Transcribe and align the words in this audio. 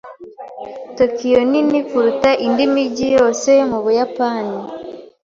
Tokiyo 0.97 1.41
nini 1.51 1.79
kuruta 1.89 2.29
indi 2.45 2.65
mijyi 2.73 3.05
yose 3.17 3.47
yo 3.59 3.65
mu 3.71 3.79
Buyapani. 3.83 4.57